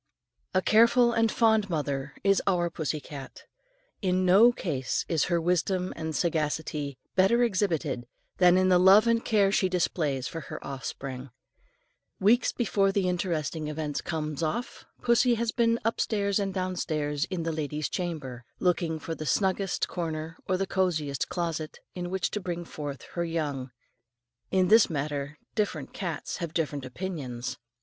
A 0.55 0.63
careful 0.63 1.13
and 1.13 1.31
fond 1.31 1.69
mother 1.69 2.15
is 2.23 2.41
our 2.47 2.71
pussy 2.71 2.99
cat. 2.99 3.43
In 4.01 4.25
no 4.25 4.51
case 4.51 5.05
is 5.07 5.25
her 5.25 5.39
wisdom 5.39 5.93
and 5.95 6.15
sagacity 6.15 6.97
better 7.15 7.43
exhibited 7.43 8.07
than 8.37 8.57
in 8.57 8.69
the 8.69 8.79
love 8.79 9.05
and 9.05 9.23
care 9.23 9.51
she 9.51 9.69
displays 9.69 10.27
for 10.27 10.39
her 10.41 10.57
offspring. 10.65 11.29
Weeks 12.19 12.51
before 12.51 12.91
the 12.91 13.07
interesting 13.07 13.67
event 13.67 14.03
comes 14.03 14.41
off, 14.41 14.85
pussy 15.03 15.35
has 15.35 15.51
been 15.51 15.79
"upstairs 15.85 16.39
and 16.39 16.51
downstairs 16.51 17.25
and 17.25 17.33
in 17.33 17.43
the 17.43 17.51
lady's 17.51 17.87
chamber," 17.87 18.43
looking 18.57 18.97
for 18.97 19.13
the 19.13 19.27
snuggest 19.27 19.87
corner 19.87 20.35
or 20.49 20.57
the 20.57 20.65
cosiest 20.65 21.29
closet 21.29 21.77
in 21.93 22.09
which 22.09 22.31
to 22.31 22.39
bring 22.39 22.65
forth 22.65 23.03
her 23.13 23.23
young. 23.23 23.69
In 24.49 24.67
this 24.69 24.89
matter 24.89 25.37
different 25.53 25.93
cats 25.93 26.37
have 26.37 26.55
different 26.55 26.85
opinions. 26.85 27.59